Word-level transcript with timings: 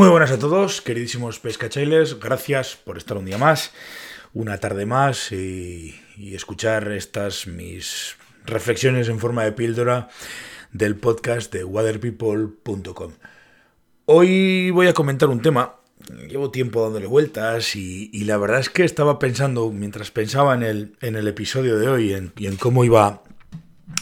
Muy 0.00 0.08
buenas 0.08 0.30
a 0.30 0.38
todos, 0.38 0.80
queridísimos 0.80 1.40
pescachailes. 1.40 2.18
Gracias 2.18 2.74
por 2.74 2.96
estar 2.96 3.18
un 3.18 3.26
día 3.26 3.36
más, 3.36 3.70
una 4.32 4.56
tarde 4.56 4.86
más 4.86 5.30
y, 5.30 5.94
y 6.16 6.34
escuchar 6.34 6.90
estas 6.92 7.46
mis 7.46 8.16
reflexiones 8.46 9.10
en 9.10 9.18
forma 9.18 9.44
de 9.44 9.52
píldora 9.52 10.08
del 10.72 10.96
podcast 10.96 11.52
de 11.52 11.64
waterpeople.com. 11.64 13.12
Hoy 14.06 14.70
voy 14.70 14.86
a 14.86 14.94
comentar 14.94 15.28
un 15.28 15.42
tema. 15.42 15.74
Llevo 16.30 16.50
tiempo 16.50 16.82
dándole 16.82 17.06
vueltas 17.06 17.76
y, 17.76 18.24
la 18.24 18.38
verdad 18.38 18.60
es 18.60 18.70
que 18.70 18.84
estaba 18.84 19.18
pensando, 19.18 19.70
mientras 19.70 20.10
pensaba 20.10 20.54
en 20.54 20.62
el, 20.62 20.96
en 21.02 21.14
el 21.14 21.28
episodio 21.28 21.78
de 21.78 21.88
hoy 21.88 22.14
en, 22.14 22.32
y 22.38 22.46
en 22.46 22.56
cómo 22.56 22.84
iba 22.84 23.22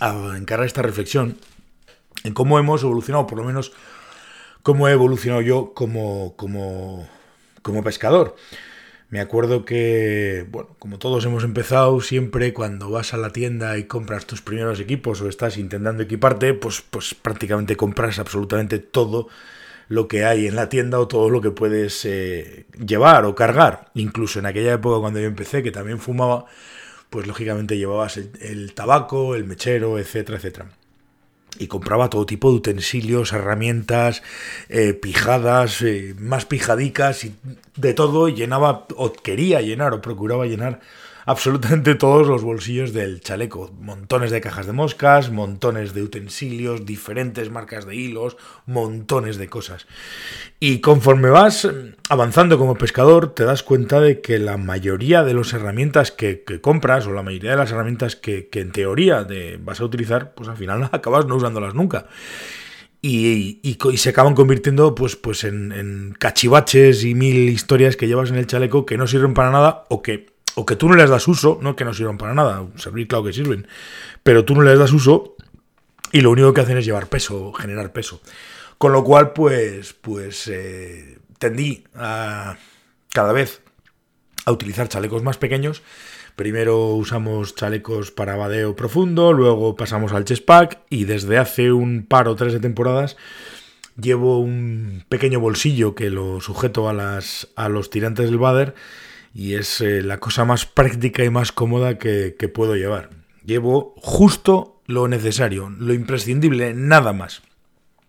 a 0.00 0.34
encarar 0.36 0.66
esta 0.66 0.82
reflexión, 0.82 1.38
en 2.22 2.34
cómo 2.34 2.58
hemos 2.58 2.82
evolucionado, 2.82 3.26
por 3.26 3.38
lo 3.38 3.44
menos 3.44 3.72
cómo 4.66 4.88
he 4.88 4.92
evolucionado 4.92 5.42
yo 5.42 5.74
como, 5.74 6.34
como, 6.34 7.08
como 7.62 7.84
pescador. 7.84 8.34
Me 9.10 9.20
acuerdo 9.20 9.64
que, 9.64 10.44
bueno, 10.50 10.70
como 10.80 10.98
todos 10.98 11.24
hemos 11.24 11.44
empezado, 11.44 12.00
siempre 12.00 12.52
cuando 12.52 12.90
vas 12.90 13.14
a 13.14 13.16
la 13.16 13.30
tienda 13.30 13.78
y 13.78 13.84
compras 13.84 14.26
tus 14.26 14.42
primeros 14.42 14.80
equipos 14.80 15.20
o 15.20 15.28
estás 15.28 15.56
intentando 15.56 16.02
equiparte, 16.02 16.52
pues, 16.54 16.82
pues 16.82 17.14
prácticamente 17.14 17.76
compras 17.76 18.18
absolutamente 18.18 18.80
todo 18.80 19.28
lo 19.88 20.08
que 20.08 20.24
hay 20.24 20.48
en 20.48 20.56
la 20.56 20.68
tienda 20.68 20.98
o 20.98 21.06
todo 21.06 21.30
lo 21.30 21.40
que 21.40 21.52
puedes 21.52 22.04
eh, 22.04 22.66
llevar 22.84 23.24
o 23.24 23.36
cargar. 23.36 23.92
Incluso 23.94 24.40
en 24.40 24.46
aquella 24.46 24.72
época 24.72 24.98
cuando 25.00 25.20
yo 25.20 25.26
empecé, 25.26 25.62
que 25.62 25.70
también 25.70 26.00
fumaba, 26.00 26.46
pues 27.08 27.28
lógicamente 27.28 27.78
llevabas 27.78 28.16
el, 28.16 28.32
el 28.40 28.74
tabaco, 28.74 29.36
el 29.36 29.44
mechero, 29.44 29.96
etcétera, 30.00 30.38
etcétera 30.38 30.70
y 31.58 31.66
compraba 31.66 32.10
todo 32.10 32.26
tipo 32.26 32.50
de 32.50 32.56
utensilios, 32.56 33.32
herramientas, 33.32 34.22
eh, 34.68 34.92
pijadas, 34.94 35.82
eh, 35.82 36.14
más 36.18 36.44
pijadicas 36.44 37.24
y 37.24 37.34
de 37.76 37.94
todo, 37.94 38.28
y 38.28 38.34
llenaba, 38.34 38.86
o 38.96 39.12
quería 39.12 39.60
llenar, 39.60 39.92
o 39.94 40.00
procuraba 40.00 40.46
llenar 40.46 40.80
absolutamente 41.26 41.96
todos 41.96 42.28
los 42.28 42.42
bolsillos 42.42 42.92
del 42.92 43.20
chaleco. 43.20 43.72
Montones 43.80 44.30
de 44.30 44.40
cajas 44.40 44.66
de 44.66 44.72
moscas, 44.72 45.30
montones 45.30 45.92
de 45.92 46.02
utensilios, 46.02 46.86
diferentes 46.86 47.50
marcas 47.50 47.84
de 47.84 47.96
hilos, 47.96 48.36
montones 48.64 49.36
de 49.36 49.48
cosas. 49.48 49.86
Y 50.60 50.80
conforme 50.80 51.28
vas 51.28 51.68
avanzando 52.08 52.58
como 52.58 52.76
pescador, 52.76 53.34
te 53.34 53.44
das 53.44 53.64
cuenta 53.64 54.00
de 54.00 54.20
que 54.20 54.38
la 54.38 54.56
mayoría 54.56 55.24
de 55.24 55.34
las 55.34 55.52
herramientas 55.52 56.12
que, 56.12 56.44
compras, 56.62 57.06
o 57.06 57.12
la 57.12 57.24
mayoría 57.24 57.50
de 57.50 57.56
las 57.56 57.72
herramientas 57.72 58.14
que, 58.14 58.48
en 58.52 58.70
teoría 58.70 59.26
vas 59.60 59.80
a 59.80 59.84
utilizar, 59.84 60.32
pues 60.32 60.48
al 60.48 60.56
final 60.56 60.88
acabas 60.92 61.26
no 61.26 61.36
usándolas 61.36 61.74
nunca. 61.74 62.06
Y, 63.02 63.76
se 63.96 64.10
acaban 64.10 64.34
convirtiendo 64.34 64.94
pues, 64.94 65.16
pues 65.16 65.42
en, 65.42 66.14
cachivaches 66.18 67.04
y 67.04 67.16
mil 67.16 67.48
historias 67.48 67.96
que 67.96 68.06
llevas 68.06 68.30
en 68.30 68.36
el 68.36 68.46
chaleco 68.46 68.86
que 68.86 68.96
no 68.96 69.08
sirven 69.08 69.34
para 69.34 69.50
nada 69.50 69.84
o 69.90 70.02
que 70.02 70.35
o 70.56 70.64
que 70.64 70.74
tú 70.74 70.88
no 70.88 70.96
les 70.96 71.10
das 71.10 71.28
uso, 71.28 71.58
no 71.60 71.76
que 71.76 71.84
no 71.84 71.92
sirvan 71.92 72.16
para 72.16 72.34
nada, 72.34 72.66
servir 72.76 73.06
claro 73.06 73.24
que 73.24 73.32
sirven, 73.32 73.68
pero 74.22 74.44
tú 74.44 74.54
no 74.54 74.62
les 74.62 74.78
das 74.78 74.92
uso 74.92 75.36
y 76.12 76.22
lo 76.22 76.30
único 76.30 76.52
que 76.54 76.62
hacen 76.62 76.78
es 76.78 76.84
llevar 76.86 77.08
peso, 77.08 77.52
generar 77.52 77.92
peso. 77.92 78.20
Con 78.78 78.92
lo 78.92 79.04
cual, 79.04 79.32
pues, 79.32 79.92
pues 79.92 80.48
eh, 80.48 81.18
tendí 81.38 81.84
a 81.94 82.56
cada 83.12 83.32
vez 83.32 83.62
a 84.46 84.52
utilizar 84.52 84.88
chalecos 84.88 85.22
más 85.22 85.36
pequeños. 85.36 85.82
Primero 86.36 86.88
usamos 86.94 87.54
chalecos 87.54 88.10
para 88.10 88.36
vadeo 88.36 88.76
profundo, 88.76 89.34
luego 89.34 89.76
pasamos 89.76 90.12
al 90.12 90.24
chestpack 90.24 90.80
y 90.88 91.04
desde 91.04 91.38
hace 91.38 91.72
un 91.72 92.06
par 92.06 92.28
o 92.28 92.36
tres 92.36 92.52
de 92.54 92.60
temporadas 92.60 93.16
llevo 94.00 94.40
un 94.40 95.04
pequeño 95.08 95.40
bolsillo 95.40 95.94
que 95.94 96.10
lo 96.10 96.40
sujeto 96.40 96.88
a, 96.88 96.92
las, 96.92 97.48
a 97.56 97.68
los 97.68 97.88
tirantes 97.88 98.26
del 98.26 98.38
bader 98.38 98.74
y 99.36 99.54
es 99.54 99.82
eh, 99.82 100.00
la 100.00 100.16
cosa 100.16 100.46
más 100.46 100.64
práctica 100.64 101.22
y 101.22 101.28
más 101.28 101.52
cómoda 101.52 101.98
que, 101.98 102.32
puedo 102.54 102.74
llevar. 102.74 103.10
Llevo 103.44 103.94
justo 103.98 104.80
lo 104.86 105.08
necesario, 105.08 105.68
lo 105.78 105.92
imprescindible, 105.92 106.72
nada 106.72 107.12
más. 107.12 107.42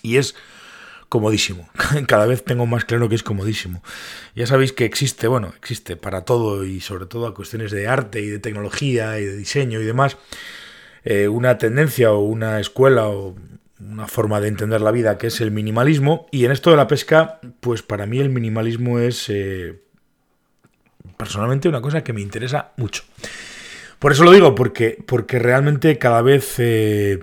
Y 0.00 0.18
es 0.18 0.36
comodísimo. 1.08 1.68
Cada 2.06 2.26
vez 2.26 2.44
tengo 2.44 2.66
más 2.66 2.84
claro 2.84 3.08
que 3.08 3.16
es 3.16 3.24
comodísimo. 3.24 3.82
Ya 4.36 4.46
sabéis 4.46 4.72
que 4.72 4.84
existe, 4.84 5.26
bueno, 5.26 5.52
existe 5.56 5.96
para 5.96 6.24
todo 6.24 6.64
y 6.64 6.80
sobre 6.80 7.06
todo 7.06 7.26
a 7.26 7.34
cuestiones 7.34 7.72
de 7.72 7.88
arte 7.88 8.20
y 8.20 8.28
de 8.28 8.38
tecnología 8.38 9.18
y 9.18 9.24
de 9.24 9.36
diseño 9.36 9.80
y 9.80 9.84
demás, 9.84 10.18
eh, 11.02 11.26
una 11.26 11.58
tendencia 11.58 12.12
o 12.12 12.20
una 12.20 12.60
escuela 12.60 13.08
o 13.08 13.34
una 13.80 14.06
forma 14.06 14.40
de 14.40 14.48
entender 14.48 14.80
la 14.80 14.92
vida 14.92 15.18
que 15.18 15.26
es 15.26 15.40
el 15.40 15.50
minimalismo. 15.50 16.28
Y 16.30 16.44
en 16.44 16.52
esto 16.52 16.70
de 16.70 16.76
la 16.76 16.86
pesca, 16.86 17.40
pues 17.58 17.82
para 17.82 18.06
mí 18.06 18.20
el 18.20 18.30
minimalismo 18.30 19.00
es... 19.00 19.28
Eh, 19.28 19.82
personalmente 21.18 21.68
una 21.68 21.82
cosa 21.82 22.02
que 22.02 22.14
me 22.14 22.22
interesa 22.22 22.72
mucho. 22.78 23.02
Por 23.98 24.12
eso 24.12 24.24
lo 24.24 24.30
digo, 24.30 24.54
porque, 24.54 24.96
porque 25.06 25.38
realmente 25.38 25.98
cada 25.98 26.22
vez 26.22 26.54
eh, 26.58 27.18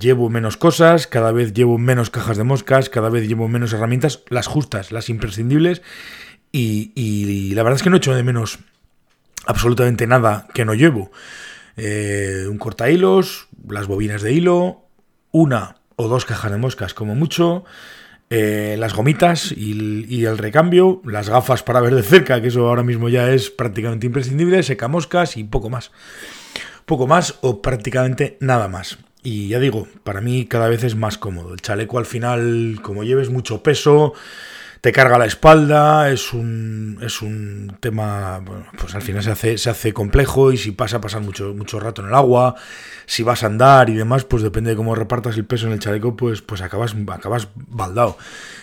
llevo 0.00 0.30
menos 0.30 0.56
cosas, 0.56 1.06
cada 1.06 1.32
vez 1.32 1.52
llevo 1.52 1.76
menos 1.76 2.10
cajas 2.10 2.38
de 2.38 2.44
moscas, 2.44 2.88
cada 2.88 3.10
vez 3.10 3.28
llevo 3.28 3.46
menos 3.46 3.72
herramientas, 3.74 4.22
las 4.30 4.46
justas, 4.46 4.90
las 4.90 5.10
imprescindibles, 5.10 5.82
y, 6.50 7.52
la 7.54 7.62
verdad 7.64 7.76
es 7.76 7.82
que 7.82 7.90
no 7.90 7.96
echo 7.96 8.14
de 8.14 8.22
menos 8.22 8.60
absolutamente 9.44 10.06
nada 10.06 10.46
que 10.54 10.64
no 10.64 10.74
llevo. 10.74 11.10
Eh, 11.76 12.46
un 12.48 12.58
corta 12.58 12.88
hilos, 12.88 13.48
las 13.68 13.88
bobinas 13.88 14.22
de 14.22 14.32
hilo, 14.32 14.84
una 15.32 15.76
o 15.96 16.06
dos 16.06 16.24
cajas 16.24 16.52
de 16.52 16.58
moscas 16.58 16.94
como 16.94 17.16
mucho, 17.16 17.64
eh, 18.36 18.74
las 18.76 18.94
gomitas 18.94 19.52
y, 19.52 20.06
y, 20.08 20.24
el 20.24 20.38
recambio, 20.38 21.00
las 21.04 21.28
gafas 21.28 21.62
para 21.62 21.80
ver 21.80 21.94
de 21.94 22.02
cerca, 22.02 22.42
que 22.42 22.48
eso 22.48 22.66
ahora 22.66 22.82
mismo 22.82 23.08
ya 23.08 23.30
es 23.30 23.48
prácticamente 23.48 24.06
imprescindible, 24.06 24.60
secamoscas 24.64 25.36
y 25.36 25.44
poco 25.44 25.70
más. 25.70 25.92
Poco 26.84 27.06
más 27.06 27.36
o 27.42 27.62
prácticamente 27.62 28.36
nada 28.40 28.66
más. 28.66 28.98
Y 29.22 29.46
ya 29.46 29.60
digo, 29.60 29.86
para 30.02 30.20
mí 30.20 30.46
cada 30.46 30.66
vez 30.66 30.82
es 30.82 30.96
más 30.96 31.16
cómodo. 31.16 31.54
El 31.54 31.60
chaleco 31.60 31.96
al 31.96 32.06
final, 32.06 32.80
como 32.82 33.04
lleves 33.04 33.30
mucho 33.30 33.62
peso, 33.62 34.14
te 34.84 34.92
carga 34.92 35.16
la 35.16 35.24
espalda, 35.24 36.10
es 36.10 36.34
un, 36.34 36.98
es 37.00 37.22
un 37.22 37.74
tema, 37.80 38.44
pues 38.78 38.94
al 38.94 39.00
final 39.00 39.22
se 39.22 39.30
hace, 39.30 39.56
se 39.56 39.70
hace 39.70 39.94
complejo 39.94 40.52
y 40.52 40.58
si 40.58 40.72
pasa 40.72 41.00
pasar 41.00 41.22
mucho, 41.22 41.54
mucho 41.54 41.80
rato 41.80 42.02
en 42.02 42.08
el 42.08 42.14
agua, 42.14 42.54
si 43.06 43.22
vas 43.22 43.44
a 43.44 43.46
andar 43.46 43.88
y 43.88 43.94
demás, 43.94 44.24
pues 44.24 44.42
depende 44.42 44.68
de 44.72 44.76
cómo 44.76 44.94
repartas 44.94 45.38
el 45.38 45.46
peso 45.46 45.68
en 45.68 45.72
el 45.72 45.78
chaleco, 45.78 46.14
pues, 46.18 46.42
pues 46.42 46.60
acabas, 46.60 46.94
acabas 47.08 47.48
baldado. 47.54 48.18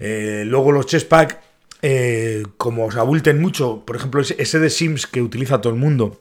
Eh, 0.00 0.44
luego 0.46 0.70
los 0.70 0.84
chestpack, 0.84 1.40
eh, 1.80 2.42
como 2.58 2.84
os 2.84 2.96
abulten 2.96 3.40
mucho, 3.40 3.82
por 3.86 3.96
ejemplo, 3.96 4.20
ese 4.20 4.58
de 4.58 4.68
Sims 4.68 5.06
que 5.06 5.22
utiliza 5.22 5.62
todo 5.62 5.72
el 5.72 5.78
mundo, 5.78 6.20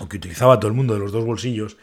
o 0.00 0.06
que 0.06 0.18
utilizaba 0.18 0.60
todo 0.60 0.68
el 0.68 0.76
mundo 0.76 0.92
de 0.92 1.00
los 1.00 1.12
dos 1.12 1.24
bolsillos, 1.24 1.78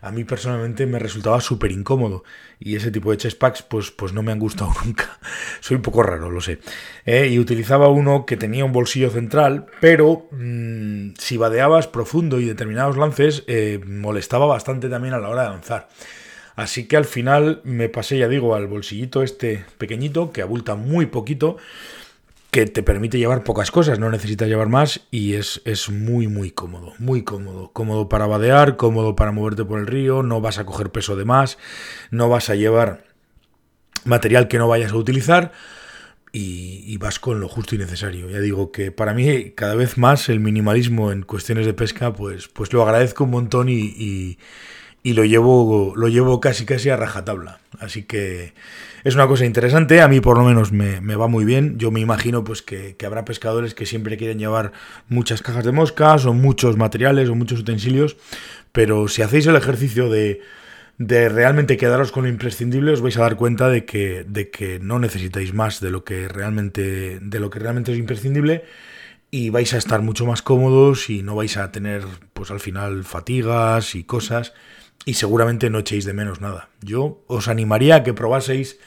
a 0.00 0.10
mí 0.10 0.24
personalmente 0.24 0.86
me 0.86 0.98
resultaba 0.98 1.40
súper 1.40 1.72
incómodo 1.72 2.24
y 2.58 2.76
ese 2.76 2.90
tipo 2.90 3.10
de 3.10 3.16
chest 3.16 3.38
packs 3.38 3.62
pues, 3.62 3.90
pues 3.90 4.12
no 4.12 4.22
me 4.22 4.32
han 4.32 4.38
gustado 4.38 4.72
nunca. 4.84 5.18
Soy 5.60 5.76
un 5.76 5.82
poco 5.82 6.02
raro, 6.02 6.30
lo 6.30 6.40
sé. 6.40 6.58
Eh, 7.04 7.28
y 7.28 7.38
utilizaba 7.38 7.88
uno 7.88 8.26
que 8.26 8.36
tenía 8.36 8.64
un 8.64 8.72
bolsillo 8.72 9.10
central, 9.10 9.66
pero 9.80 10.28
mmm, 10.30 11.10
si 11.18 11.36
vadeabas 11.36 11.86
profundo 11.86 12.40
y 12.40 12.44
determinados 12.44 12.96
lances 12.96 13.44
eh, 13.46 13.80
molestaba 13.86 14.46
bastante 14.46 14.88
también 14.88 15.14
a 15.14 15.18
la 15.18 15.28
hora 15.28 15.42
de 15.42 15.48
avanzar. 15.48 15.88
Así 16.56 16.88
que 16.88 16.96
al 16.96 17.04
final 17.04 17.60
me 17.62 17.88
pasé, 17.88 18.18
ya 18.18 18.26
digo, 18.26 18.56
al 18.56 18.66
bolsillito 18.66 19.22
este 19.22 19.64
pequeñito 19.78 20.32
que 20.32 20.42
abulta 20.42 20.74
muy 20.74 21.06
poquito 21.06 21.56
que 22.50 22.66
te 22.66 22.82
permite 22.82 23.18
llevar 23.18 23.44
pocas 23.44 23.70
cosas, 23.70 23.98
no 23.98 24.10
necesitas 24.10 24.48
llevar 24.48 24.68
más 24.68 25.00
y 25.10 25.34
es, 25.34 25.60
es, 25.64 25.90
muy 25.90 26.28
muy 26.28 26.50
cómodo, 26.50 26.94
muy 26.98 27.22
cómodo, 27.22 27.70
cómodo 27.72 28.08
para 28.08 28.26
vadear, 28.26 28.76
cómodo 28.76 29.16
para 29.16 29.32
moverte 29.32 29.64
por 29.64 29.78
el 29.80 29.86
río, 29.86 30.22
no 30.22 30.40
vas 30.40 30.58
a 30.58 30.64
coger 30.64 30.90
peso 30.90 31.14
de 31.14 31.26
más, 31.26 31.58
no 32.10 32.28
vas 32.28 32.48
a 32.48 32.54
llevar 32.54 33.04
material 34.04 34.48
que 34.48 34.58
no 34.58 34.68
vayas 34.68 34.92
a 34.92 34.96
utilizar 34.96 35.52
y, 36.32 36.96
vas 36.98 37.18
con 37.18 37.40
lo 37.40 37.48
justo 37.48 37.74
y 37.74 37.78
necesario. 37.78 38.28
Ya 38.28 38.40
digo 38.40 38.72
que 38.72 38.92
para 38.92 39.14
mí 39.14 39.52
cada 39.52 39.74
vez 39.74 39.98
más 39.98 40.28
el 40.28 40.40
minimalismo 40.40 41.12
en 41.12 41.22
cuestiones 41.22 41.66
de 41.66 41.74
pesca 41.74 42.12
pues, 42.12 42.48
pues 42.48 42.72
lo 42.72 42.82
agradezco 42.82 43.24
un 43.24 43.30
montón 43.30 43.68
y, 43.68 44.38
y 45.08 45.14
lo, 45.14 45.24
llevo, 45.24 45.94
lo 45.96 46.08
llevo 46.08 46.38
casi 46.38 46.66
casi 46.66 46.90
a 46.90 46.96
rajatabla. 46.96 47.60
Así 47.80 48.02
que 48.02 48.52
es 49.04 49.14
una 49.14 49.26
cosa 49.26 49.46
interesante, 49.46 50.02
a 50.02 50.08
mí 50.08 50.20
por 50.20 50.36
lo 50.36 50.44
menos 50.44 50.70
me, 50.70 51.00
me 51.00 51.16
va 51.16 51.28
muy 51.28 51.46
bien. 51.46 51.78
Yo 51.78 51.90
me 51.90 52.00
imagino 52.00 52.44
pues 52.44 52.60
que, 52.60 52.94
que, 52.94 53.06
habrá 53.06 53.24
pescadores 53.24 53.72
que 53.72 53.86
siempre 53.86 54.18
quieren 54.18 54.38
llevar 54.38 54.72
muchas 55.08 55.40
cajas 55.40 55.64
de 55.64 55.72
moscas 55.72 56.26
o 56.26 56.34
muchos 56.34 56.76
materiales 56.76 57.30
o 57.30 57.34
muchos 57.34 57.60
utensilios, 57.60 58.18
pero 58.70 59.08
si 59.08 59.22
hacéis 59.22 59.46
el 59.46 59.56
ejercicio 59.56 60.10
de, 60.10 60.42
de 60.98 61.30
realmente 61.30 61.78
quedaros 61.78 62.12
con 62.12 62.24
lo 62.24 62.28
imprescindible, 62.28 62.92
os 62.92 63.00
vais 63.00 63.16
a 63.16 63.22
dar 63.22 63.36
cuenta 63.36 63.70
de 63.70 63.86
que, 63.86 64.26
de 64.28 64.50
que 64.50 64.78
no 64.78 64.98
necesitáis 64.98 65.54
más 65.54 65.80
de 65.80 65.90
lo 65.90 66.04
que 66.04 66.28
realmente, 66.28 67.18
de 67.22 67.40
lo 67.40 67.48
que 67.48 67.60
realmente 67.60 67.92
es 67.92 67.98
imprescindible 67.98 68.64
y 69.30 69.48
vais 69.48 69.72
a 69.72 69.78
estar 69.78 70.02
mucho 70.02 70.26
más 70.26 70.42
cómodos 70.42 71.08
y 71.08 71.22
no 71.22 71.34
vais 71.34 71.56
a 71.56 71.72
tener 71.72 72.04
pues 72.34 72.50
al 72.50 72.60
final 72.60 73.04
fatigas 73.04 73.94
y 73.94 74.04
cosas 74.04 74.52
y 75.04 75.14
seguramente 75.14 75.70
no 75.70 75.78
echéis 75.78 76.04
de 76.04 76.12
menos 76.12 76.40
nada. 76.40 76.68
Yo 76.82 77.22
os 77.26 77.48
animaría 77.48 77.96
a 77.96 78.02
que 78.02 78.14
probaseis 78.14 78.78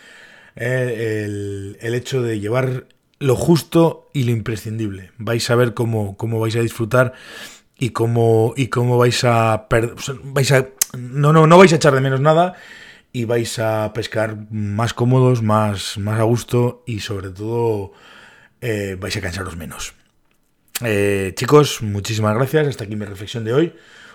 eh, 0.55 1.23
el, 1.25 1.77
el, 1.81 1.93
hecho 1.93 2.21
de 2.21 2.39
llevar 2.39 2.87
lo 3.19 3.35
justo 3.35 4.09
y 4.13 4.23
lo 4.23 4.31
imprescindible. 4.31 5.11
Vais 5.17 5.49
a 5.49 5.55
ver 5.55 5.73
cómo, 5.73 6.17
cómo 6.17 6.39
vais 6.39 6.55
a 6.55 6.61
disfrutar 6.61 7.13
y 7.77 7.91
cómo, 7.91 8.53
y 8.55 8.67
cómo 8.67 8.97
vais 8.97 9.23
a, 9.23 9.67
vais 10.23 10.51
a 10.51 10.67
no, 10.97 11.33
no, 11.33 11.47
no 11.47 11.57
vais 11.57 11.73
a 11.73 11.77
echar 11.77 11.95
de 11.95 12.01
menos 12.01 12.19
nada 12.19 12.55
y 13.13 13.25
vais 13.25 13.59
a 13.59 13.91
pescar 13.93 14.37
más 14.51 14.93
cómodos, 14.93 15.41
más, 15.41 15.97
más 15.97 16.19
a 16.19 16.23
gusto 16.23 16.83
y 16.85 16.99
sobre 16.99 17.29
todo 17.29 17.93
eh, 18.61 18.97
vais 18.99 19.15
a 19.17 19.21
cansaros 19.21 19.57
menos. 19.57 19.93
Eh, 20.83 21.33
chicos, 21.35 21.81
muchísimas 21.81 22.35
gracias. 22.35 22.67
Hasta 22.67 22.83
aquí 22.83 22.95
mi 22.95 23.05
reflexión 23.05 23.43
de 23.45 23.53
hoy. 23.53 23.73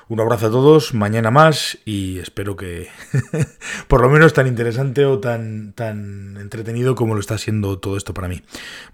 Un 0.08 0.20
abrazo 0.20 0.47
a 0.47 0.50
todos, 0.50 0.94
mañana 0.94 1.32
más 1.32 1.79
y 1.85 2.20
espero 2.20 2.55
que 2.55 2.88
por 3.88 4.03
lo 4.03 4.08
menos 4.08 4.32
tan 4.35 4.47
interesante 4.47 5.05
o 5.05 5.19
tan, 5.19 5.73
tan 5.73 6.37
entretenido 6.37 6.94
como 6.94 7.14
lo 7.14 7.20
está 7.20 7.38
siendo 7.38 7.81
todo 7.81 7.97
esto 7.97 8.14
para 8.14 8.29
mí. 8.29 8.41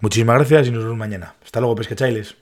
Muchísimas 0.01 0.37
gracias 0.37 0.69
y 0.69 0.71
nos 0.71 0.85
vemos 0.85 0.97
mañana. 0.97 1.35
Hasta 1.45 1.61
luego, 1.61 1.75
pescachailes. 1.75 2.37